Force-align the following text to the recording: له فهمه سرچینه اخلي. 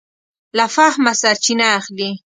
له 0.57 0.65
فهمه 0.75 1.13
سرچینه 1.21 1.65
اخلي. 1.79 2.09